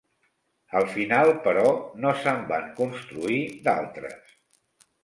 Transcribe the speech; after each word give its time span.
Al 0.79 0.87
final, 0.93 1.29
però, 1.45 1.67
no 2.07 2.15
se'n 2.25 2.43
van 2.55 2.67
construir 2.81 3.39
d'altres. 3.69 4.39